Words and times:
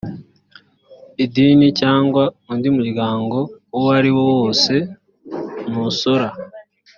idini 1.23 1.67
cyangwa 1.79 2.23
undi 2.51 2.67
muryango 2.77 3.37
uwo 3.75 3.89
ari 3.99 4.11
wose 4.21 4.73
ntusora 5.69 6.29